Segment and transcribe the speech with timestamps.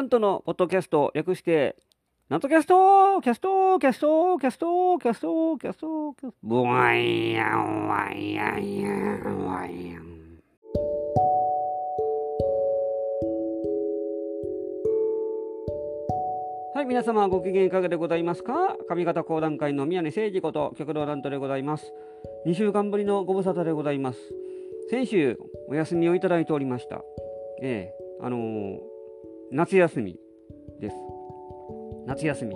[0.00, 1.76] なんとのポッドキャスト略して、
[2.30, 8.88] なんとキャストキャストキャストキャストキャストキャストキャストブワイヤンワイヤンヤ
[9.28, 10.04] ンワイヤン。
[16.74, 21.92] はい、皆様ご機嫌いかがでございますか上方講談会の宮根誠二こと極道乱斗でございます。
[22.46, 24.18] 2週間ぶりのご無沙汰でございます。
[24.88, 27.02] 先週お休みをいただいておりました。
[27.60, 28.89] ええあのー
[29.52, 30.16] 夏休み
[30.80, 30.96] です。
[32.06, 32.54] 夏休み。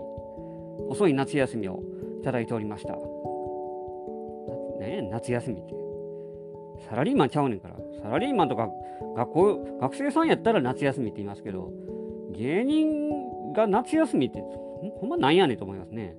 [0.89, 1.83] 遅い夏休みを
[2.21, 2.95] いただいておりました。
[4.79, 5.75] ね夏休みって。
[6.89, 7.77] サラリーマンちゃうねんから。
[8.01, 8.71] サラリーマンとか
[9.17, 11.73] 学校、学生さんやったら夏休みって言いますけど、
[12.33, 14.41] 芸人が夏休みって
[15.01, 16.17] ほんまなんやねんと思いますね。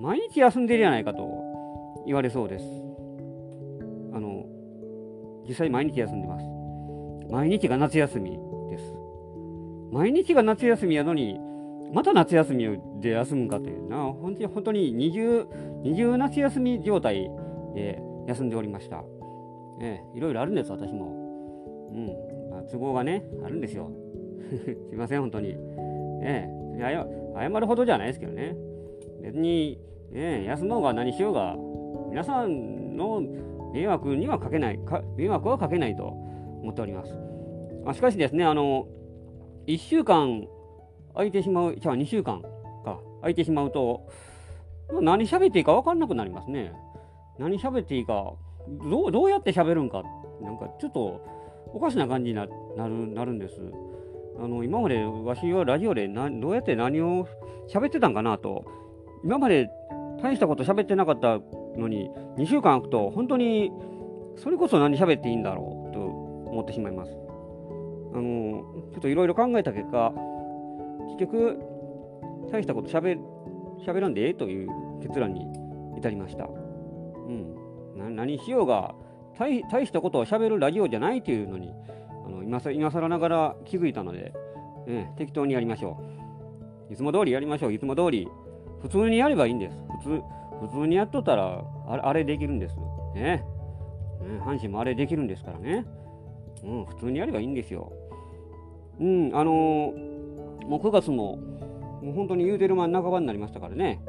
[0.00, 2.64] 毎日休んでるやないかと言われそうです。
[4.12, 4.46] あの、
[5.48, 6.46] 実際毎日休んでます。
[7.30, 8.51] 毎日が夏休み。
[9.92, 11.38] 毎日が夏休みやのに、
[11.92, 12.66] また夏休み
[13.02, 15.46] で休むかっていうな、本当に本当に二重、
[15.82, 17.30] 二重夏休み状態
[17.74, 19.04] で休んでおりました。
[19.82, 21.90] ええ、いろいろあるんです、私も。
[21.92, 22.06] うん、
[22.50, 23.90] まあ、都合がね、あるんですよ。
[24.88, 25.56] すいません、本当に。
[26.22, 26.48] え
[26.78, 26.80] え、
[27.36, 28.56] 謝るほどじゃないですけどね。
[29.20, 29.78] 別に、
[30.14, 31.54] ええ、休もうが何しようが、
[32.08, 33.22] 皆さんの
[33.74, 36.06] 迷惑にはかけない、か迷惑はかけないと
[36.62, 37.14] 思っております。
[37.84, 38.86] まあ、しかしですね、あの、
[39.66, 40.46] 1週間
[41.14, 42.42] 空いてしまう、じゃあ2週間
[42.84, 44.08] か、空いてしまうと、
[44.92, 46.72] まあ何喋っていいか分かんなくなりますね。
[47.38, 48.34] 何喋っていいか、
[48.68, 50.02] どうどうやって喋るんか、
[50.40, 51.24] なんかちょっと
[51.74, 52.46] おかしな感じにな
[52.76, 53.60] なるなるんです。
[54.38, 57.28] あの今までわしはラジオでなどうやって何を
[57.68, 58.64] 喋ってたんかなと、
[59.24, 59.68] 今まで
[60.22, 61.38] 大したこと喋ってなかった
[61.78, 63.70] のに、2週間空くと、本当に
[64.36, 67.21] それこそ何喋っていいんだろうと思ってしまいます。
[68.14, 70.12] あのちょっといろいろ考えた結果、
[71.18, 71.58] 結局、
[72.50, 73.16] 大したことしゃべ
[73.86, 74.68] 喋らんでええという
[75.00, 75.46] 結論に
[75.96, 76.44] 至りました。
[76.44, 77.54] うん、
[77.96, 78.94] な何しようが
[79.38, 81.72] 大、大したことをしゃべるラジオじゃないというのに、
[82.26, 84.32] あの今さ今更ながら気づいたので、
[84.86, 85.98] ええ適当にやりましょ
[86.90, 86.92] う。
[86.92, 88.28] いつも通りやりましょう、いつも通り。
[88.82, 89.76] 普通にやればいいんです。
[90.02, 90.22] 普通
[90.66, 92.76] 普通にやっとったらあれ、あれできるんです。
[93.14, 93.44] ねね
[94.44, 95.86] 阪神もあれできるんですからね。
[96.64, 97.92] うん、普通にやればいいんですよ。
[99.00, 100.12] うん、あのー
[100.66, 101.36] もう9月も、
[102.02, 104.00] もう本当に言うてる間半ばになりましたからね。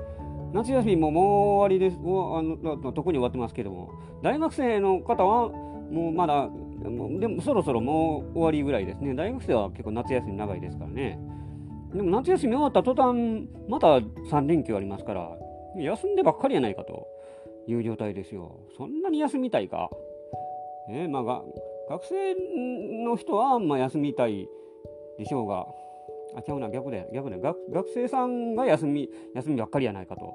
[0.53, 1.97] 夏休みももう終わりです。
[1.97, 1.99] あ
[2.41, 3.91] の特に終わってますけども、
[4.21, 6.49] 大学生の方はもうまだ、
[7.19, 9.15] でもそろそろもう終わりぐらいですね。
[9.15, 11.19] 大学生は結構夏休み長いですからね。
[11.93, 15.29] でも夏休み終わった途端、また3連休ありますから、
[15.77, 17.07] 休んでばっかりやないかと
[17.67, 18.59] いう状態ですよ。
[18.77, 19.89] そんなに休みたいか。
[20.89, 21.41] えーまあが、
[21.89, 22.35] 学生
[23.03, 24.47] の人はまあ休みたい
[25.17, 25.67] でしょうが、
[26.35, 27.57] あ、違うな、逆で、逆で、学
[27.93, 30.33] 生さんが休み、休みばっかりやないかと。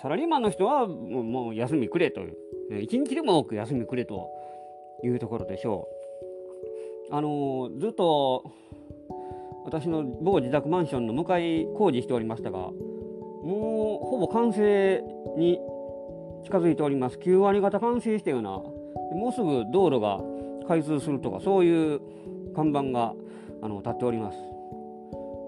[0.00, 4.30] サラリーマンの人はもう休みくれという、一日でも多く休みくれと
[5.02, 5.88] いうところでしょ
[7.10, 7.14] う。
[7.14, 8.52] あのずっと
[9.64, 15.02] 私の某自宅マンションの向かい工事しておりましたが、もうほぼ完成
[15.36, 15.58] に
[16.44, 17.18] 近づいております。
[17.18, 20.20] 9割方完成したような、もうすぐ道路が
[20.68, 22.00] 開通するとか、そういう
[22.54, 23.14] 看板が
[23.62, 24.38] あの立っております。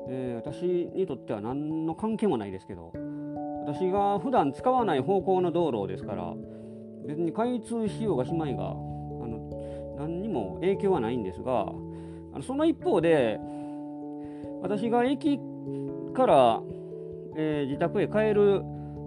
[0.08, 2.92] えー私にとっては何の関係もないですけど
[3.66, 6.34] 私が普段使わない方向の道路ですから
[7.06, 11.60] 別に開通しようがしまいがあの何にも影響はないんですが
[12.32, 13.38] あのその一方で
[14.62, 15.38] 私が駅
[16.14, 16.62] から、
[17.36, 18.62] えー自宅へ帰る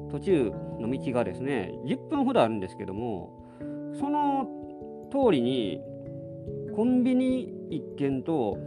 [0.09, 3.34] 途中の道がですね10分ほどあるんですけども
[4.00, 4.47] その
[5.12, 5.81] 通りに
[6.75, 8.58] コンビニ1軒と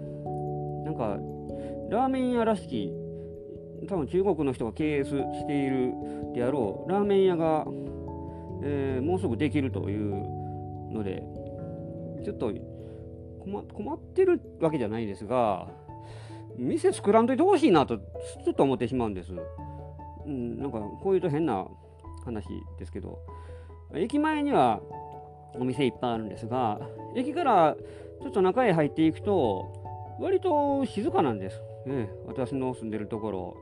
[0.87, 1.19] なんか
[1.91, 2.93] ラーメン屋らしき
[3.89, 5.11] 多分中国の人が経営し
[5.47, 5.93] ている
[6.33, 7.67] であろうラーメン屋が、
[8.63, 10.15] えーもうすぐできるという
[10.93, 11.23] ので
[12.25, 12.53] ちょっと
[13.41, 15.69] 困困ってるわけじゃないですが
[16.57, 19.33] 店作らんといてほしいなとちょっと思ってしまうんです、
[20.25, 21.67] うん、なんかこういうと変な
[22.25, 22.47] 話
[22.79, 23.19] ですけど。
[23.95, 24.81] 駅前には
[25.55, 26.81] お店いっぱいあるんですが
[27.15, 27.77] 駅から
[28.23, 29.86] ちょっと中へ入っていくと
[30.21, 33.57] 割と静かなんです、ね、私の住んでるところ。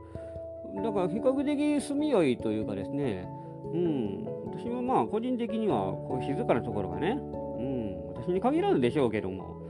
[0.81, 3.27] だから比較的住みよいというかですね。
[3.73, 4.25] うん。
[4.45, 7.17] 私はまあ個人的にはこう静かなところがね。
[7.57, 8.13] うん。
[8.13, 9.65] 私に限らずでしょうけども。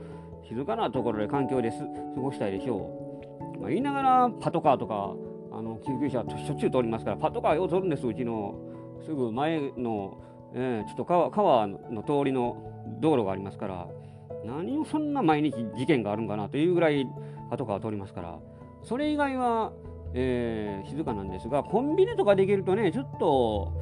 [0.48, 1.76] 静かなところで環境で過
[2.20, 3.18] ごしたいでしょ
[3.56, 5.14] う、まあ、言いながらパトカーとか
[5.52, 8.54] あの救急車しょっちゅう通りますからパトカーよう通るんですうちの
[9.04, 10.18] すぐ前の、
[10.54, 12.56] えーちょっと川川の通りの
[13.00, 13.88] 道路がありますから。
[14.46, 17.06] 何をそんな毎日事件があるんかなというぐらい
[17.50, 18.38] パトカー通りますから
[18.86, 19.72] それ以外は、
[20.14, 23.72] えー、静かなんですが、コンビニとかできるとね、ちょっと、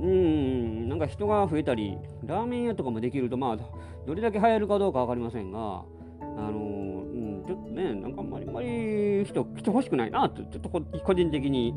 [0.00, 3.58] うん、なんか人が増えたり、ラーメン屋とかもできると、まあ、
[4.06, 11.74] どれだけ流行るかどうか分かりませんが、あのうん、ちょっとね、なんかあんまり、あんまり人、人欲しくないなと、ちょっと個人的に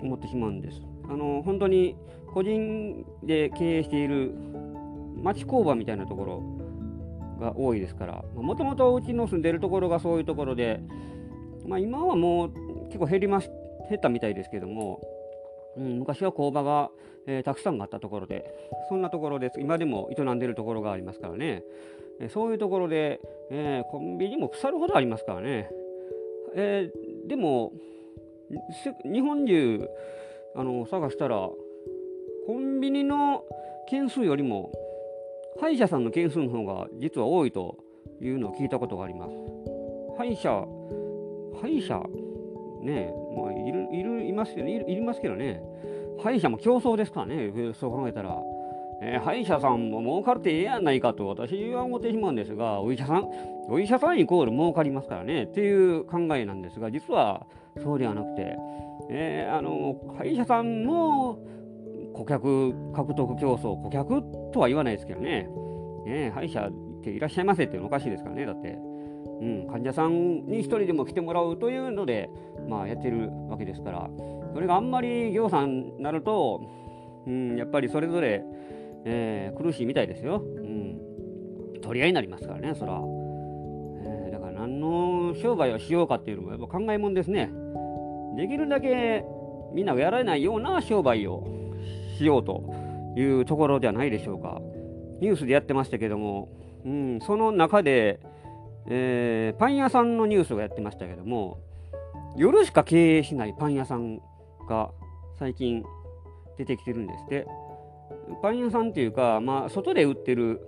[0.00, 0.80] 思ってしまうんです。
[1.10, 1.96] あの本当に
[2.32, 4.32] 個人で経営している
[5.22, 6.42] 町工場みたいなところ
[7.38, 10.80] が多いですから、もともとうちの住んでるところがそういうところで、
[11.66, 12.52] まあ、今はもう
[12.86, 13.50] 結構減りまし
[13.88, 15.00] 減ったみたいですけども、
[15.76, 16.90] うん、昔は工場が、
[17.26, 18.44] えー、たくさんあったところで、
[18.88, 19.60] そんなところです。
[19.60, 21.62] 今でも営んでるところがありますからね。
[22.20, 23.20] えそういうところで、
[23.50, 25.70] えー、コンビニも腐るほどありますからね。
[26.54, 26.90] え、
[27.26, 27.72] でも、
[29.04, 29.88] 日本中
[30.54, 31.48] あの探したら、
[32.46, 33.44] コンビニの
[33.88, 34.72] 件数よりも、
[35.60, 37.78] 歯医者さんの件数の方が実は多いと
[38.20, 39.34] いうのを聞いたことがあります。
[40.16, 40.66] 歯医者、
[41.60, 42.00] 歯医者、
[42.82, 45.60] ねまあ、いる、いる、いますよね、いるいますけどね、
[46.22, 48.36] 歯医者も競争ですからね、そう考えたら。
[49.00, 53.28] えー、歯医者さんも儲かるってええやないかと私は思ってしまうんですが、お医者さん、
[53.68, 57.46] お医者さんイコール儲かりますからねっていう考えなんですが、実は
[57.80, 58.56] そうではなくて、
[59.08, 61.38] えー、あの歯医者さんも
[62.18, 64.22] 顧客獲得競争、顧客
[64.52, 65.48] とは言わないですけどね、
[66.04, 68.76] ね歯医者っていらっしゃいませっていうのおかしいですからね、だって。
[69.40, 72.28] うん、患者さんに1人でも来てもらうというので、
[72.68, 74.10] まあ、やってるわけですから、
[74.52, 76.60] それがあんまり行さんになると、
[77.24, 78.42] うん、やっぱりそれぞれ、
[79.04, 80.42] えー、苦しいみたいですよ。
[80.42, 81.00] うん。
[81.80, 82.94] 取り合いになりますからね、そら。
[82.94, 87.48] えー、だから何の商売をしようかっていうのもやっぱ考えもんですね。
[88.36, 89.24] できるだけ
[89.72, 91.58] みんながやられないような商売を
[92.18, 92.74] しようと
[93.16, 94.60] いうところではないでしょうか。
[95.20, 96.48] ニュースでやってましたけども、
[96.84, 98.20] うん、その中で、
[98.88, 101.58] えー、パン屋さんのニュースをやってましたけども、
[102.36, 104.20] 夜しか経営しないパン屋さん
[104.68, 104.90] が
[105.38, 105.84] 最近
[106.56, 107.46] 出てきてるんですって。
[108.42, 110.60] パン屋さんっていうか、まあ、外で売ってる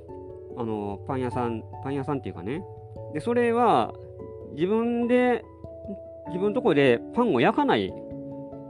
[0.57, 2.63] あのパン屋さん、パン屋さんっていうかね、
[3.15, 3.93] でそれは
[4.55, 5.45] 自分で、
[6.29, 7.93] 自分のとこでパンを焼かない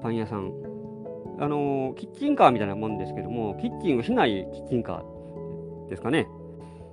[0.02, 0.52] パン屋さん、
[1.40, 6.28] あのキッチンカーみたいなもんですけども、キッチンをしないキッチンカーですかね。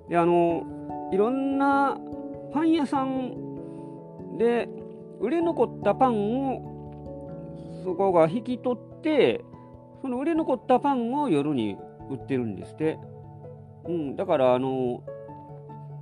[0.10, 0.64] で、あの
[1.12, 1.98] いろんな
[2.54, 4.70] パン屋さんで
[5.20, 6.78] 売れ残ったパンを
[7.84, 9.44] そこが引き取って、
[10.02, 11.78] その売れ残ったパンを夜に
[12.10, 13.00] 売ってるんですって。
[13.86, 15.02] うん、だから、あの、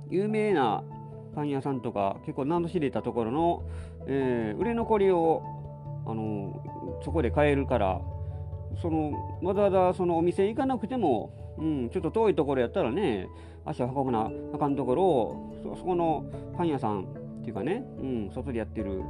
[0.08, 0.82] 有名な
[1.34, 3.62] パン屋さんとか、結構名の知れたところの、
[4.06, 5.42] えー、売れ残りを、
[6.04, 6.60] あの、
[7.04, 8.00] そこで買えるから、
[8.80, 13.28] その、わざわざそのお店行かなくても、うん、ちょっと遠いところやったらね、
[13.64, 16.24] 足を運ぶなあかんところを、そこの
[16.56, 17.04] パン屋さんっ
[17.42, 19.02] ていうかね、うん、外でやってる、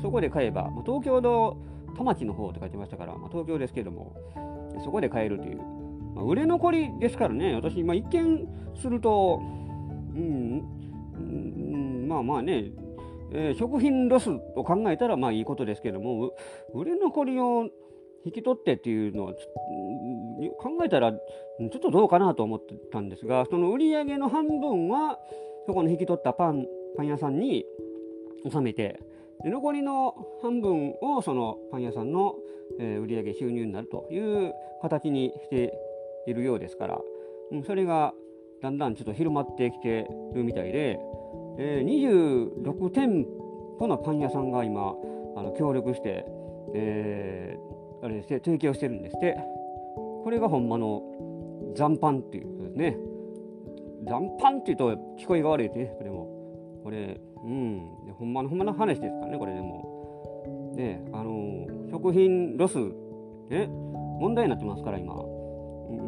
[0.00, 1.56] そこで買えば、まあ東京の
[1.96, 4.16] 田町の方って書いてましたから、まあ、東京ですけども、
[4.84, 5.58] そこで買えるという、
[6.14, 8.46] まあ、売れ残りですからね、私、まあ、一見
[8.80, 9.40] すると、
[10.14, 10.62] うん、
[11.16, 12.70] うん、まあまあね、
[13.32, 16.32] えー、食品ロスを考えたらまあいいことですけども、
[16.74, 17.68] 売れ残りを
[18.24, 19.34] 引き取ってっていうのは、
[20.58, 25.18] 考えたらちょっとどうかなと思ってたんですが、その売り上げの半分は、
[25.66, 26.66] そこの引き取ったパン
[26.96, 27.64] パン屋さんに
[28.44, 29.00] 納めて、
[29.42, 32.34] で残りの半分をそのパン屋さんの、
[32.80, 34.52] えー、売上収入になるという
[34.82, 35.72] 形にして
[36.26, 37.00] いるようですから、
[37.52, 38.14] うん、それが
[38.62, 40.98] だんだんちょっと広まってきてるみたいで、
[41.58, 43.26] えー、26店
[43.78, 44.94] 舗のパン屋さんが今
[45.36, 46.24] あの協力して、
[46.74, 49.36] えー、あれして提供してるんですって。
[50.24, 51.02] これがほんまの
[51.74, 52.96] 残飯っていうことですね。
[54.06, 56.80] 残飯っていうと聞こえが悪いってねこれも。
[56.84, 57.82] これうん。
[58.18, 60.72] ほんまのほんまの話ですからねこれでも。
[60.76, 62.78] ねあの食品ロス
[63.48, 63.66] ね
[64.20, 65.14] 問題になってますから今。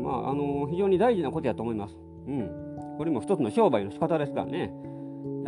[0.02, 1.96] まああの非常に大事なことやと思います。
[2.26, 2.96] うん。
[2.98, 4.72] これも一つの商売の仕方ですからね。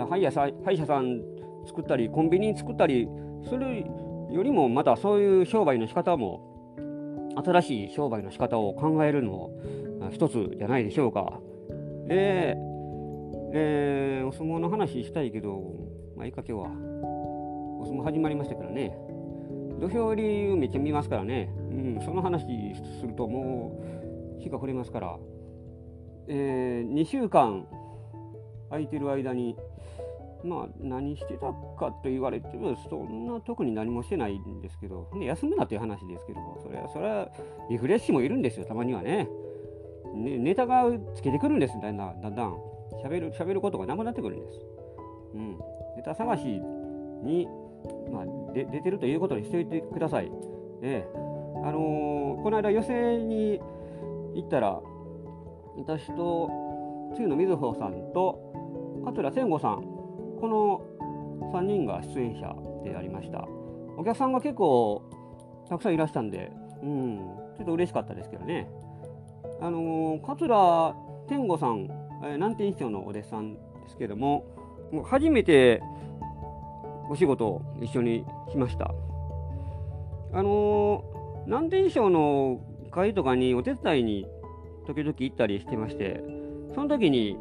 [0.09, 0.31] 歯医者
[0.65, 1.21] 歯医者さん
[1.67, 3.09] 作ったりコンビニ作ったり
[3.45, 3.85] する
[4.33, 6.53] よりもまたそういう商売の仕方も
[7.37, 9.51] 新しい商売の仕方を考えるのも
[10.11, 11.41] 一つじゃないでしょうか。
[12.09, 12.57] で、
[13.55, 15.63] えー、お相撲の話したいけど、
[16.17, 16.71] まあいいか今日は。
[17.81, 18.97] お相撲始まりましたからね。
[19.81, 21.53] 土俵入りをめっちゃ見ますからね。
[21.71, 22.45] うん、その話
[23.01, 23.83] するとも
[24.39, 25.19] う日が暮れますから。
[26.29, 27.67] えー、2週間
[28.71, 29.57] 空いてる間に、
[30.45, 31.47] まあ何してた
[31.79, 37.29] かと言われても、そんな特に何もしてないんですけど、休むなという話ですけども、それは、それは
[37.71, 39.29] リフレッシュもいるんですよ、たまにはね。
[40.15, 40.85] ねネタが
[41.15, 42.21] つけてくるんです、だんだん。
[42.21, 42.57] だんだん
[43.05, 44.61] 喋る、喋ることがなくなってくるんです。
[45.35, 45.59] うん。
[45.97, 46.45] ネタ探し
[47.23, 47.49] に、
[48.11, 50.31] まあ、で出てるということにしておいてください。
[50.83, 51.33] ええ
[51.65, 53.61] あのー、この間予選に
[54.35, 54.81] 行ったら
[55.77, 56.51] 私と
[57.15, 59.92] 露野瑞穂さんと桂千吾さん
[60.43, 63.47] この3人が出演者でありました。
[63.97, 65.01] お客さんが結構
[65.69, 66.51] たくさんいらしたんで、
[66.83, 67.19] うん、
[67.57, 68.69] ちょっと嬉しかったですけどね。
[69.61, 70.97] あのー、桂
[71.29, 71.89] 天吾さん、
[72.25, 74.45] えー、南天師匠のお弟子さんですけども
[74.91, 75.81] もう初めて
[77.09, 78.93] お仕事を一緒にしました。
[80.33, 84.27] あのー、南天師匠の会とかにお手伝いに
[84.89, 86.21] 時々行ったりしてまして
[86.75, 87.39] その時に、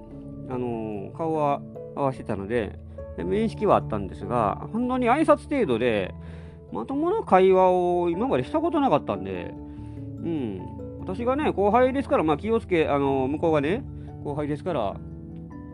[0.51, 1.63] あのー、顔は
[1.96, 2.77] 合わせてたので
[3.18, 6.13] 面識はあったんですが本当に挨拶程度で
[6.72, 10.62] まともな会話を今までしたことなかったんで、うん、
[11.01, 13.84] 私がね、後輩ですから、まあ、気をつけ、あの向こうがね、
[14.24, 14.96] 後輩ですから、あ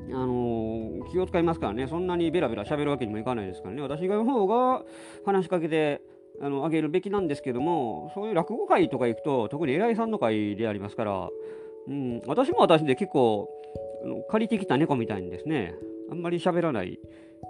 [0.09, 4.83] の気を使いますからね、そんなにベラベラ喋るわけにもいかないですからね、私がの方が
[5.25, 6.01] 話しかけて
[6.41, 11.29] あのあげるべきなんですけども、そういう落語会とか行くと、特に偉いさんの会でありますから、
[11.87, 13.49] うん、私も私で結構、
[14.29, 15.75] 借りてきた猫みたいにですね、
[16.09, 16.99] あんまり喋らない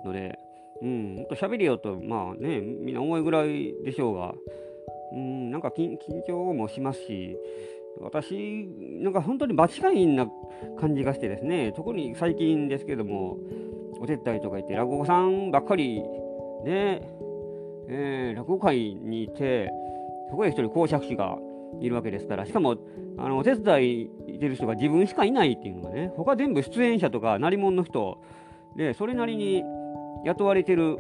[0.06, 0.38] ので、
[0.82, 4.34] うん、もっと喋れよと、まあね、みんな思いぐらいでしょうが、
[5.14, 5.98] うん、なんか緊
[6.28, 7.38] 張もしますし、
[8.00, 8.68] 私、
[9.02, 10.28] なんか本当に場違いな
[10.80, 13.38] 感じがしてですね、特に最近ですけども、
[14.00, 16.02] お手伝いとか行って、落語家さんばっかり
[16.64, 17.02] で、
[17.90, 19.72] えー、落語会にいて、
[20.30, 21.38] そこへ一人講釈師が
[21.82, 22.78] いるわけですから、しかも、
[23.18, 28.22] あのお手伝いいてる人が自分しかいないっていうのがね、他全部出演者とか、鳴り物の人
[28.78, 29.64] で、それなりに
[30.26, 30.98] 雇われてる、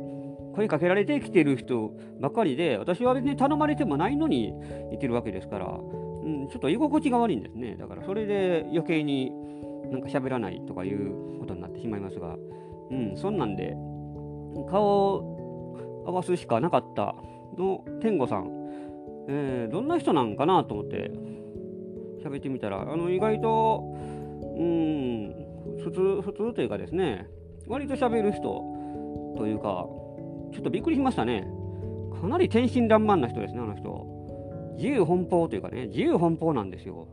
[0.55, 4.53] 声かけられてきてる人ばっかりで、私は別に頼まれてもないのに
[4.91, 7.75] いてるわけですから、うん、ちょっと居心地が悪いんですね。
[7.77, 9.31] だからそれで余計に
[9.91, 12.35] なんか喋らないとかいうことになってしまいますが、
[12.89, 13.75] うん、そんなんで、
[14.69, 17.15] 顔を合わすしかなかった
[17.57, 18.49] の天狗さん、
[19.29, 21.11] えー、どんな人なんかなと思って
[22.23, 23.83] 喋ってみたら、あの意外と、
[24.57, 25.35] うん、
[25.83, 27.27] 普通、普通というかですね、
[27.67, 28.41] 割と喋る人
[29.37, 29.85] というか、
[30.53, 31.47] ちょっとびっくりしましたね。
[32.21, 34.17] かなり天真爛漫な人ですね、あの人。
[34.77, 37.07] 自由奔放というかね、自由奔放なんですよ。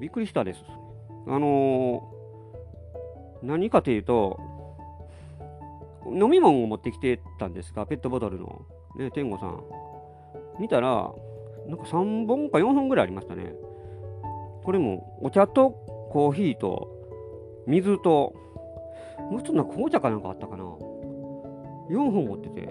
[0.00, 0.60] びっくりしたです。
[1.26, 4.40] あのー、何かというと、
[6.06, 8.62] 飲み物を持ってきてたんですが、ペットボトルの、
[8.98, 9.62] ね、天狗さん。
[10.60, 11.12] 見たら、
[11.66, 13.54] なんか3本か4本ぐらいありましたね。
[14.64, 15.70] これも、お茶と
[16.10, 16.88] コーヒーと
[17.66, 18.34] 水と
[19.18, 20.64] もう一つな紅茶かなんかあったかな。
[20.64, 22.68] 4本持ってて。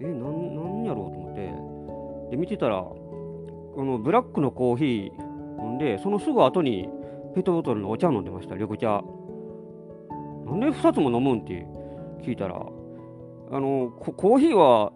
[0.00, 2.30] えなんなんやろうと思って。
[2.30, 6.88] で見てたらこのブラックのコーヒー飲んでそのすぐ後に
[7.34, 8.54] ペットボトルのお茶飲んでました。
[8.54, 9.02] 緑茶。
[10.46, 11.66] なんで2つも飲むんって
[12.22, 14.92] 聞いたらあのコーヒーは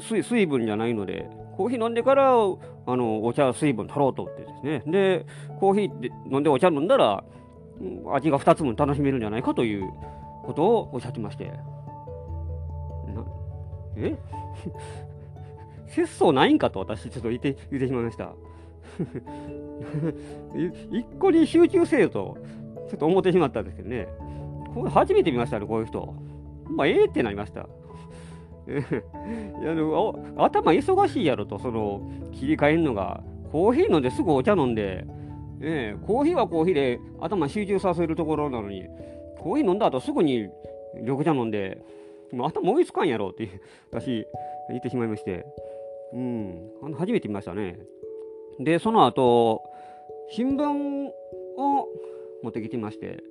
[0.00, 4.82] 水分じゃないのでコーヒー飲んでからあのお茶水分取ろうと思ってですね。
[4.86, 5.26] で
[5.60, 7.24] コーヒーで飲んでお茶飲んだら
[8.12, 9.88] 味が2つも楽しめるんじゃないかという
[10.44, 11.52] ことをおっしゃってまして。
[13.96, 14.16] え？
[15.88, 18.32] 節操ないんかと私ちょっと言って言ってしまいました。
[20.90, 22.36] 一個に集中せよと、
[22.88, 24.08] ちょっと思ってしまったんですけどね。
[24.74, 26.14] これ初めて見ましたね、こういう人。
[26.68, 27.60] まあ、ええってなりました。
[28.68, 29.72] いや
[30.36, 35.06] 頭忙しいやろと、その切り替えるのが、コーヒー飲んですぐお茶飲んで、
[35.60, 38.86] えー、コーヒーはコーヒーで頭集中させるところなのに、
[39.38, 40.48] コーヒー飲んだ後すぐに
[41.00, 41.82] 緑茶飲んで、
[42.32, 43.60] もう頭追いつかんやろって
[43.90, 44.26] 私
[44.68, 45.46] 言ってしまいまして、
[46.12, 47.78] うん、初めて見ましたね。
[48.58, 49.62] で、その後、
[50.30, 51.08] 新聞
[51.56, 51.88] を
[52.42, 53.22] 持ってきてまして、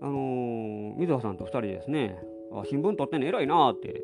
[0.00, 2.18] あのー、水葉さんと2人ですね、
[2.52, 4.02] あ新聞取ってんの偉いなって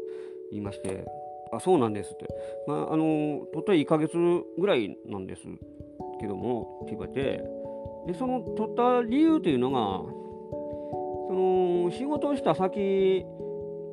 [0.51, 1.05] 言いまして、
[1.53, 2.29] あ、そうなんですって。
[2.67, 4.17] まあ、あのー、取って1ヶ月
[4.59, 5.43] ぐらいなんです
[6.23, 7.63] けどもって言われて。
[8.07, 10.03] でその取った理由というのが
[11.29, 13.25] その仕事をした先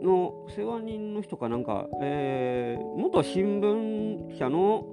[0.01, 4.85] の世話人の人かなんか、えー、元新聞社の、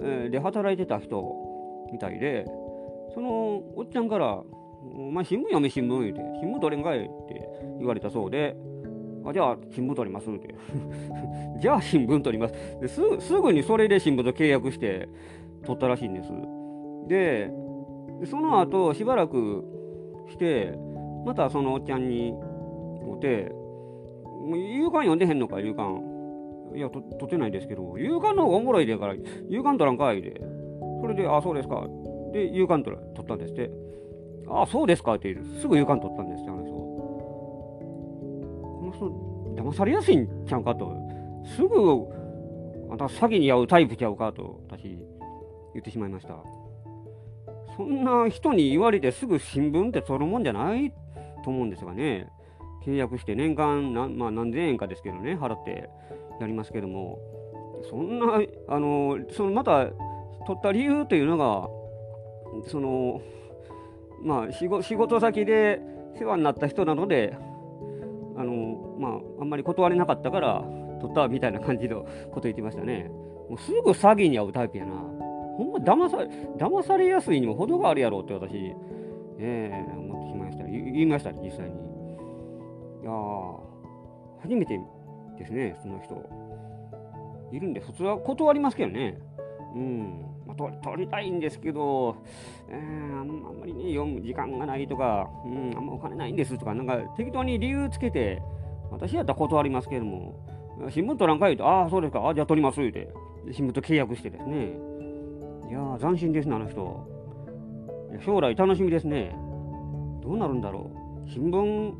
[0.00, 1.34] えー、で働いてた人
[1.92, 2.44] みたいで
[3.14, 4.42] そのおっちゃんから
[4.94, 8.56] 「お前新聞読め新聞」言うて「新聞取れんかい」って言われたそうで
[9.26, 10.54] 「あじゃあ新聞取ります」って。
[11.58, 12.54] じゃあ新聞取ります。
[12.80, 15.08] ですすぐにそれで新聞と契約して
[15.64, 16.30] 取ったらしいんです。
[17.08, 17.50] で、
[18.26, 19.64] その後しばらく
[20.30, 20.74] して、
[21.24, 22.34] またそのおっちゃんに
[23.04, 23.52] 会うて、
[24.54, 26.02] 夕刊読んでへんのか、夕刊。
[26.74, 29.14] いや、と撮ってないですけど、夕刊の方がおもろいでから、
[29.48, 30.40] 夕刊取らんかいで。
[31.00, 31.86] それで、あ、そうですか。
[32.32, 33.70] で、夕刊取ったんですって。
[34.48, 36.72] あ、そうですかって言うすぐ夕刊取ったんですよ、あの人。
[36.72, 39.10] この人、
[39.56, 40.92] 騙されやすいんちゃうかと
[41.56, 41.68] すぐ
[42.90, 44.98] あんた詐欺に遭うタイプちゃうかと私
[45.76, 46.36] 言ってしまいました。
[47.76, 50.90] そんな人に言われてすぐ新聞って取るもんじゃない？
[51.44, 52.28] と思うんですがね。
[52.84, 55.90] 契約して年間何,、まあ、何千円かですけどね払って
[56.40, 57.18] やりますけども。
[57.90, 59.86] そんなあのそのまた
[60.46, 61.68] 取った理由というのが
[62.70, 63.20] その
[64.22, 64.66] まあ仕
[64.96, 65.80] 事先で
[66.18, 67.36] 世話になった人なので
[68.36, 70.64] あのまああんまり断れなかったから
[71.00, 73.10] 取ったみたいな感じのこと言ってましたね。
[73.50, 74.92] もうすぐ詐欺に遭うタイプやな。
[75.56, 76.18] ほんま騙さ
[76.58, 78.54] 騙されやすいにも程があるやろうって私
[79.38, 80.64] ええー、思ってしまいました。
[80.64, 81.76] 言いました実際に。
[83.02, 83.10] いや
[84.42, 84.78] 初めて
[85.38, 86.46] ですねその人。
[87.52, 89.18] いるんで普通は断りますけどね。
[89.74, 90.24] うん。
[90.46, 92.16] まあ、取りたいんですけど、
[92.68, 98.40] えー、あんまりね、読む時間がないとか、うん、あんまお金ないんですとか、なんか適当に理由つけて、
[98.90, 100.34] 私やったら断りますけども、
[100.90, 103.08] 新聞取らんかいと、ああ、そうですか、あじゃあ取りますって、
[103.50, 104.78] 新聞と契約してですね、
[105.68, 107.06] いやー、斬新ですね、あの人。
[108.24, 109.36] 将来楽しみですね。
[110.22, 110.90] どうなるんだろ
[111.26, 111.30] う。
[111.30, 111.92] 新聞、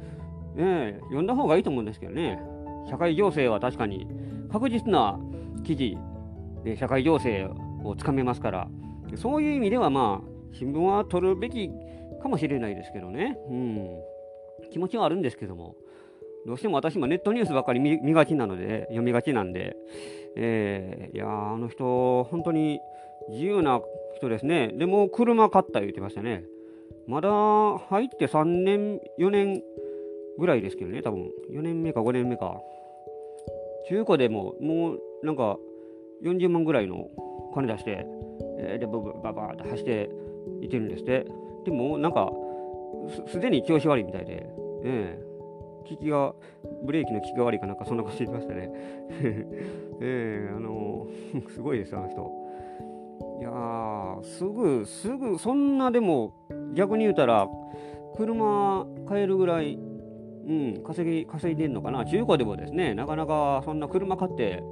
[0.54, 2.40] ね、読んだ方がいいと思うんですけどね。
[2.88, 4.06] 社会情勢は確かに
[4.50, 5.18] 確実な
[5.64, 5.99] 記事
[6.64, 7.49] で社会情勢
[7.85, 8.68] をつかめますから
[9.16, 11.70] そういう意味ではまあ新聞は取るべき
[12.23, 13.88] かもしれないですけどね、うん、
[14.73, 15.75] 気持ちはあるんですけども
[16.46, 19.76] どうしても私もネットニュースばっかり見がちなので読みがちなんで、
[20.37, 22.80] えー、いやあの人本当に
[23.30, 23.80] 自由な
[24.16, 24.68] 人ですね。
[24.75, 26.44] でも車買った言ってましたね。
[27.06, 29.62] まだ入って3年4年
[30.38, 31.30] ぐらいですけどね多分。
[31.52, 32.61] 4年目か5年目か。
[33.88, 35.56] 中古でももうなんか
[36.25, 37.08] 40万ぐらいの
[37.54, 38.06] 金出して、
[38.58, 40.11] えー、でブブババーって走って
[40.61, 41.26] いてるんですって。
[41.64, 42.30] でもなんか
[43.30, 44.46] すでに調子悪いみたいで、
[44.85, 46.35] えー、効きが
[46.85, 48.70] ブレーキの効きが悪いかなんかそんなこと言ってましたね。
[50.00, 51.07] えー、あの、
[51.50, 52.45] すごいですあの人。
[53.38, 56.35] いやすぐすぐそんなでも
[56.75, 57.46] 逆に言うたら
[58.16, 59.79] 車買えるぐらい
[60.46, 64.62] うん、稼ぎ稼いでんのかな、中古でもですね、なかなかそんな車買って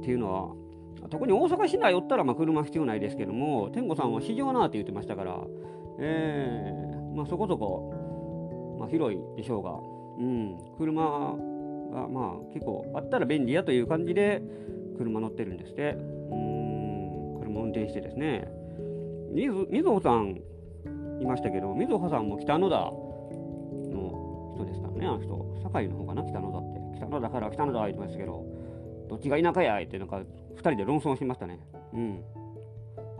[0.00, 5.38] っていうのは特に大阪市内おったらまあ車必要ないですけども天狗さんは市場なって言ってましたから、
[6.00, 9.78] えーまあ、そこそこ、まあ、広いでしょうが、
[10.18, 11.02] うん、車
[11.92, 14.42] がまあ結構あったら便利やという感じで
[14.98, 15.96] 車乗ってるんですって。
[16.32, 16.61] うん。
[17.52, 18.48] 車運転してですね
[19.30, 20.40] みずみずほさん
[21.20, 26.22] いましたけどみずほさんも北野田の人ですからねあの人堺の方かな？
[26.24, 28.44] 北野田って北野田から北野田言ってましたけど
[29.08, 31.60] どっちが田舎やってなんか2人で論争しましたね。
[31.92, 32.22] うん。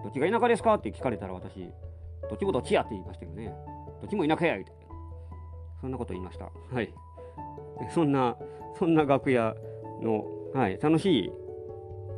[0.02, 1.68] どっちが田舎ですかって聞かれたら私、
[2.28, 3.52] どっちもどっちやって言いましたけどね。
[4.00, 4.72] どっちも田舎や言って。
[5.80, 6.44] そんなこと言いました。
[6.44, 6.92] はい。
[7.90, 8.36] そんな、
[8.78, 9.54] そんな楽屋
[10.00, 11.32] の、はい、楽しい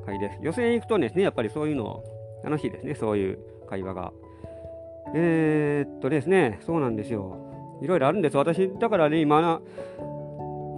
[0.04, 0.38] 会です。
[0.42, 2.02] 予選行くとですね、やっぱりそういうの
[2.42, 3.38] 楽しいですね、そういう
[3.68, 4.12] 会話が。
[5.14, 7.78] えー、っとですね、そうなんですよ。
[7.82, 8.36] いろいろあるんです。
[8.36, 9.60] 私、だからね、今、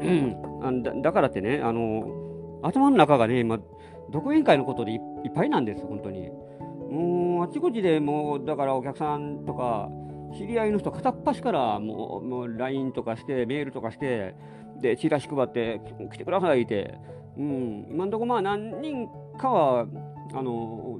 [0.01, 3.59] うん、だだからってね、あの、頭の中がね、今、
[4.11, 5.01] 独演会のことでいっ
[5.35, 6.29] ぱいなんです、本当に。
[6.91, 9.91] もう、あちこちでもう、だからお客さんとか、
[10.37, 14.35] 知り合いの人片っ端からもうもう LINE とかしてメールとかして
[14.81, 15.81] でチラシ配って
[16.13, 16.95] 来てくださいって、
[17.37, 19.87] うん、今のとこまあ何人かは
[20.33, 20.99] あの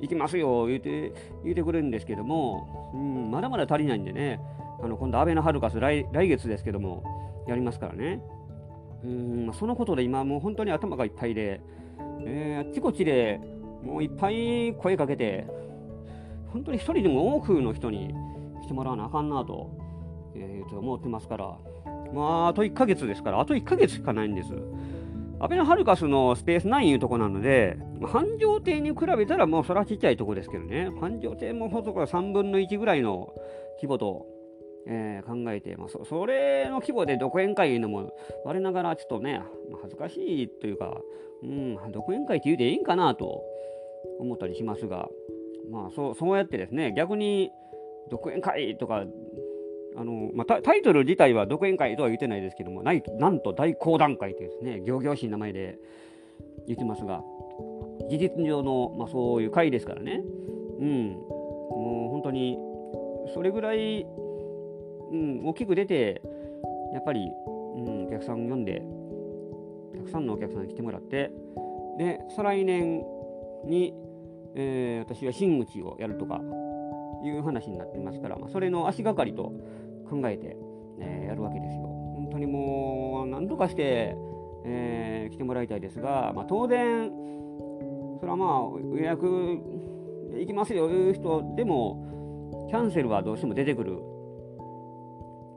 [0.00, 1.12] 行きますよ言うて
[1.44, 4.40] 言うてくれるんですけども、うん、まだまだ足りないんでね
[4.82, 8.20] あの今度、アベノハルカス来来月ですけどもやりますからね。
[9.04, 11.60] うんそのことで今もう本当に頭がいっぱいで、
[12.24, 13.40] えー、あっちこっちで
[13.82, 15.46] もういっぱい声かけて
[16.52, 18.14] 本当に一人でも多くの人に
[18.62, 19.70] 来てもらわなあかんなと,、
[20.36, 21.58] えー、と思ってますから
[22.14, 24.52] まああと1ヶ月ですからあと1ヶ月しかないんです
[25.42, 33.32] アベノハルカスのスペース9いうとこなので、繁盛亭に比べたらもうそらちっちゃいとこですけどね、繁盛亭もほとから3分の1ぐらいの
[33.76, 34.26] 規模と
[34.86, 38.12] えー、考えて、まあそ、れの規模で独演会いうのも
[38.44, 41.00] 我ながらちょっとね、ま、恥ずかしいというか、
[41.42, 43.44] うん、独演会って言うていいんかなと
[44.18, 45.08] 思ったりしますが、
[45.70, 47.50] まあそうそうやってですね、逆に
[48.10, 49.04] 独演会とか、
[49.96, 55.78] あのまあ、タイトル自体は独演会とは言ってないですけども、ないなんと大講談会というですね、行々しい名前で
[56.66, 57.22] 言ってますが、
[58.08, 60.22] 事実上の、まあ、そういう会ですからね、
[60.80, 62.56] うん、もう本当に
[63.34, 64.06] それぐらい
[65.12, 66.22] うん、大きく出て、
[66.94, 67.20] やっぱり、
[67.76, 68.82] うん、お客さん呼んで、
[69.94, 71.30] たくさんのお客さんに来てもらって、
[71.98, 73.02] で、再来年
[73.66, 73.94] に、
[74.54, 76.40] えー、私は真口をやるとか
[77.22, 79.52] いう話になってますから、まあ、それの足がかりと
[80.12, 80.56] 考えて、
[81.00, 81.82] えー、やるわけですよ。
[81.82, 84.14] 本当にもう、何とかして、
[84.64, 87.10] えー、来てもらいたいですが、まあ、当然、
[88.20, 93.96] それはまあ予約行きますよという人でも、キャンセルはどうしても出てくる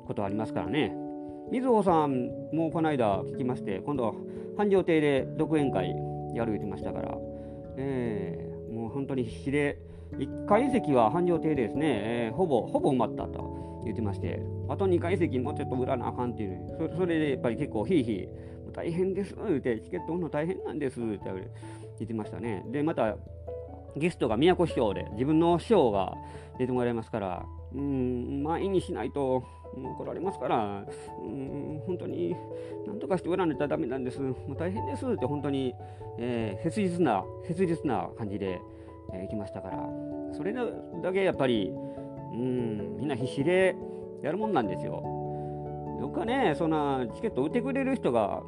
[0.07, 0.95] ことはありますからね。
[1.51, 4.13] 水穂さんもこの間聞きまして、今度は、
[4.57, 5.93] 繁盛亭で独演会
[6.33, 7.17] やる言ってましたから、
[7.77, 9.77] えー、もう本当に必死で、
[10.17, 16.59] 1階席は繁盛亭ですね、えー、ほぼほぼ埋まったと言ってまして、あと2階席もうちょっと売らなあかんっていう、
[16.91, 18.27] そそれでやっぱり結構、ひいひい、
[18.73, 22.65] 大変です言って、チケット売るの大変なんですって言ってましたね。
[22.71, 23.15] で、また
[23.95, 26.13] ゲストが宮古師匠で、自分の師匠が
[26.59, 29.43] 出てもらいますから、うん、満員にしないと
[29.73, 30.85] 怒られますから、
[31.21, 32.35] うん、本当に
[32.85, 35.73] なんとかして売らないとダメなんです、もう大変ですって本当に、
[36.17, 38.61] えー、切実な、切実な感じで、
[39.13, 39.77] えー、行きましたから、
[40.33, 41.71] それだけやっぱり、
[42.35, 43.75] うん、みんな必死で
[44.21, 45.01] やるもんなんですよ。
[45.99, 48.43] どっかね、そんなチケット売ってくれる人が、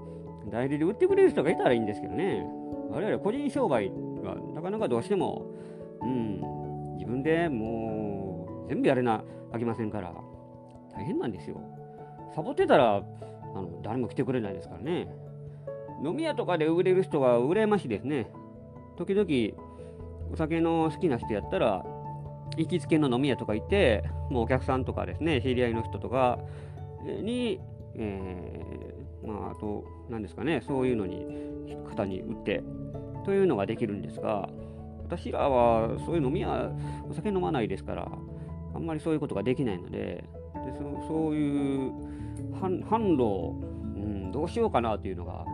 [0.52, 2.46] 代理で売ってくれる人がいたらいいんですけどね、
[2.90, 3.92] 我々個人商売
[4.24, 5.46] がなかなかどうしても、
[6.02, 6.42] うん、
[6.96, 10.14] 自分でもう全部やれなあきませんから、
[10.94, 11.62] 大変なんですよ。
[12.36, 15.08] サボってたら、あの誰も来てくれないですからね。
[16.04, 18.30] 飲み屋とかで売れる人が羨ましいですね。
[18.98, 19.28] 時々、
[20.32, 21.86] お酒の好きな人やったら、
[22.56, 26.40] 行きつけの飲み屋とか行って、もうお客さんとかですね、知り合いの人とか
[27.04, 27.60] に、
[27.96, 31.26] えー、まあ、あと、何ですかね、そういうのに、
[31.90, 32.64] 方に売って、
[33.26, 34.50] というのができるんですが、
[35.04, 36.72] 私らはそういう飲み屋、
[37.10, 38.12] お酒飲まないですから、
[38.74, 41.92] あんまりそういうことができないので、でそそういう
[42.60, 43.56] 販路、
[43.96, 45.46] うん、どうしようかなというのが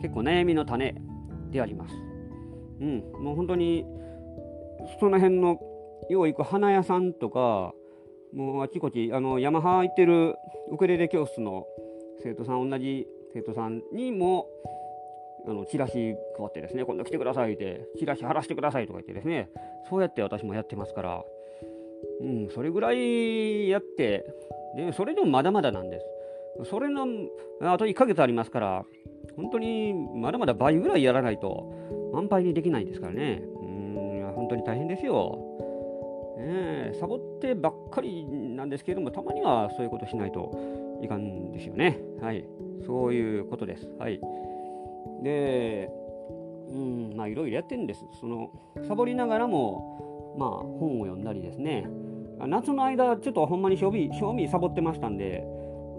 [0.00, 0.94] 結構悩みの種
[1.50, 1.94] であります。
[2.80, 3.84] うん、もう本当に
[4.98, 5.58] その辺の
[6.10, 7.72] よう行く花屋さんとか
[8.34, 10.34] もうあちこちあのヤマハ行ってる
[10.70, 11.66] ウクレレ教室の
[12.22, 14.46] 生徒さん同じ生徒さんにも
[15.46, 19.50] あのチラシ配ってですね今度来てくださいってチラシ貼らせてくださいとか言ってですね
[19.88, 21.24] そうやって私もやってますから
[22.20, 24.24] うん、それぐらいやって、
[24.76, 26.70] でそれでもまだまだなんです。
[26.70, 27.06] それの
[27.60, 28.84] あと1ヶ月ありますから、
[29.36, 33.42] 本当にまだまだ倍ぐらいやらないと満杯にできないですからね。
[33.62, 35.38] うん、本当に大変ですよ。
[36.36, 40.50] ね、サボってばっかりなんですけれども、たまにはそういうことしないと
[41.02, 42.00] いかんですよね。
[42.20, 42.44] はい。
[42.86, 43.88] そういうことです。
[43.98, 44.20] はい。
[45.22, 45.90] で、
[46.68, 48.04] うん、まあいろいろやってるんです。
[48.20, 48.50] その、
[48.86, 51.86] サボりながらも、まあ本を読んだりですね。
[52.46, 55.44] 夏の間、ちょっとほんまに賞味、賞味サボってましたんで、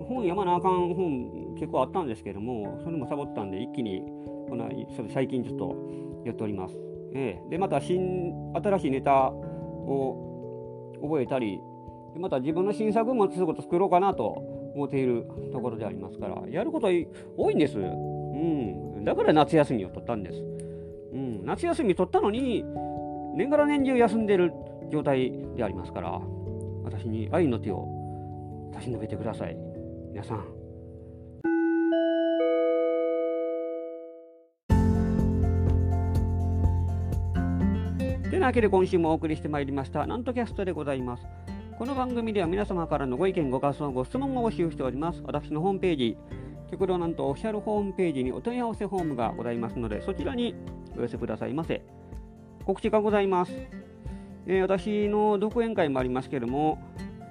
[0.07, 4.01] 本読まなあかん本結構あったんですけども、それもサボったんで、一気に、
[4.49, 4.69] この
[5.13, 5.75] 最近ちょっと
[6.25, 6.77] やっております。
[7.13, 10.24] えー、で、また新、新しいネタを
[11.05, 11.59] 覚えたり、
[12.17, 14.25] また自分の新作もすぐ作ろうかなと
[14.75, 16.87] 思っているところでありますから、やること
[17.37, 17.77] 多いんです。
[17.77, 19.03] うん。
[19.03, 20.37] だから夏休みを取ったんです。
[21.13, 21.45] うん。
[21.45, 22.63] 夏休み取ったのに、
[23.35, 24.53] 年がら年中休んでる
[24.91, 26.21] 状態でありますから
[26.83, 29.57] 私に愛の手を差し伸べてください
[30.11, 30.45] 皆さん
[38.45, 41.25] なわけで今週もお送りしてまいりましたなんとキャストでございます。
[41.79, 45.23] この番組では皆様からのご意見ご感想ご質問を募集しております。
[45.25, 46.15] 私のホームページ
[46.69, 50.53] 極道なんとオフィシャルホームページにお問い合わせフォームがございますのでそちらに
[50.95, 51.81] お寄せくださいませ。
[52.65, 53.51] 告知がございます。
[54.45, 56.77] えー、私の独演会もありますけれども、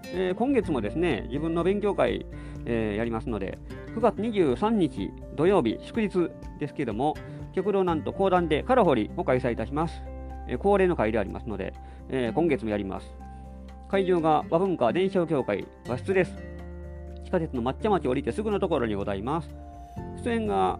[0.06, 2.26] えー、今月もですね、自分の勉強会、
[2.66, 3.60] えー、やりますので、
[3.94, 7.14] 9月23日土曜日、祝日ですけれども、
[7.52, 10.02] 極道なんと講談でカラホリを開催いたします。
[10.48, 11.74] えー、恒例の会でありますので、
[12.08, 13.14] えー、今月もやります。
[13.88, 16.32] 会場が和文化伝承協会和室です。
[17.24, 19.48] 地下鉄の抹茶町降りてすぐのところにございます。
[20.22, 20.78] 出演が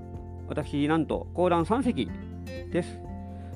[0.49, 2.11] 私、なんと講談3席
[2.73, 3.01] です。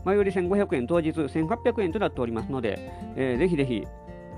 [0.04, 2.78] 前売り1500円、当日1800円となっておりますので、
[3.16, 3.86] えー、ぜひぜひ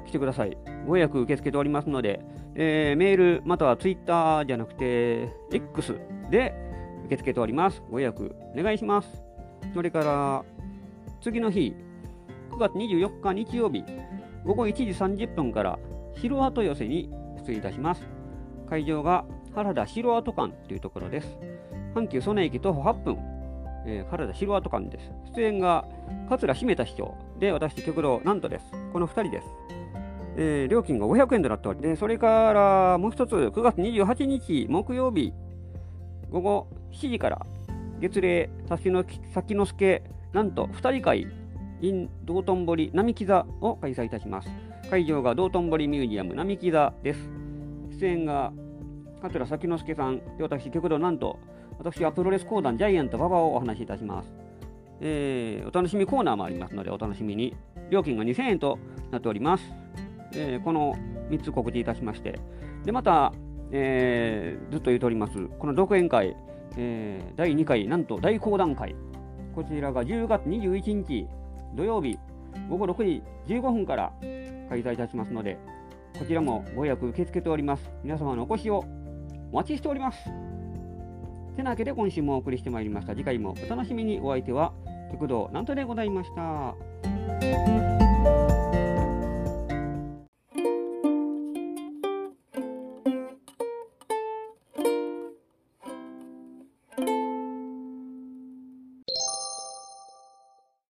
[0.07, 0.57] 来てください。
[0.87, 2.21] ご予約受け付けておりますので、
[2.55, 5.95] えー、メールまたはツイッターじゃなくて X
[6.31, 6.55] で
[7.07, 7.83] 受け付けております。
[7.91, 9.23] ご予約お願いします。
[9.75, 10.45] それから
[11.21, 11.75] 次の日、
[12.51, 13.85] 9月24日日曜日、
[14.43, 14.85] 午後1時
[15.25, 15.79] 30分から
[16.17, 17.11] 城跡寄せに
[17.47, 18.09] 出演いたします。
[18.71, 21.39] 会場が原田城跡館というところです。
[21.95, 23.19] 阪急曽根駅徒歩8分、
[23.87, 25.11] えー、原田城跡館です。
[25.37, 25.85] 出演が
[26.31, 28.65] 桂姫田市長で、私、極道なんとです。
[28.95, 29.47] この2人です。
[30.39, 35.35] えー、料金が500円となっており、でそれからもう一つ、9月28日木曜日、
[36.31, 37.47] 午後7時から、
[38.01, 39.05] 月齢先の
[39.35, 40.03] 先之助、
[40.33, 41.27] なんと2人会
[41.81, 44.51] in 道頓堀並木座を開催いたします。
[44.91, 47.31] 会場が道頓堀ミュージアム並木座です。
[47.99, 48.53] 出演が
[49.23, 51.39] 桂先之助さんで、私、極道なんと
[51.79, 54.33] 私はプロレス講談ジャイアント馬場をお話しいたします。
[55.01, 57.57] えー、お楽しみコーナーもありますので、お楽しみに。
[57.91, 58.79] 料金が2000円と
[59.11, 59.65] なっております。
[60.35, 60.95] えー、この
[61.31, 62.39] 3つ告知いたしまして、
[62.85, 63.33] でまた、
[63.73, 66.37] えー、ずっと言うております、この独演会、
[66.77, 68.95] えー、第2回、なんと大講談会、
[69.55, 71.27] こちらが10月21日
[71.75, 72.19] 土曜日
[72.69, 74.13] 午後6時15分から
[74.69, 75.59] 開催いたしますので、
[76.19, 77.91] こちらもご予約受け付けております。
[78.03, 78.85] 皆様のお越しを
[79.53, 80.31] お待ちしております。
[81.57, 83.15] てなわけで今週もお送りしてまいりました。
[83.15, 84.73] 次回もお楽しみにお相手は
[85.13, 88.10] 極道なんとでございました。